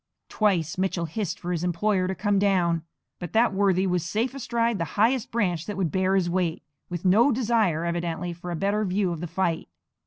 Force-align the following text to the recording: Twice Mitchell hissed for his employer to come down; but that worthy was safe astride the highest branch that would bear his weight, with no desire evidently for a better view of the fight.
Twice 0.29 0.79
Mitchell 0.79 1.05
hissed 1.05 1.39
for 1.39 1.51
his 1.51 1.63
employer 1.63 2.07
to 2.07 2.15
come 2.15 2.39
down; 2.39 2.81
but 3.19 3.33
that 3.33 3.53
worthy 3.53 3.85
was 3.85 4.03
safe 4.03 4.33
astride 4.33 4.79
the 4.79 4.83
highest 4.97 5.29
branch 5.29 5.67
that 5.67 5.77
would 5.77 5.91
bear 5.91 6.15
his 6.15 6.27
weight, 6.27 6.63
with 6.89 7.05
no 7.05 7.31
desire 7.31 7.85
evidently 7.85 8.33
for 8.33 8.49
a 8.49 8.55
better 8.55 8.83
view 8.83 9.11
of 9.11 9.19
the 9.21 9.27
fight. 9.27 9.67